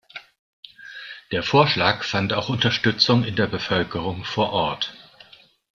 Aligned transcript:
Der 1.31 1.43
Vorschlag 1.43 2.03
fand 2.03 2.33
auch 2.33 2.49
Unterstützung 2.49 3.23
in 3.23 3.35
der 3.35 3.45
Bevölkerung 3.45 4.23
vor 4.25 4.51
Ort. 4.51 4.95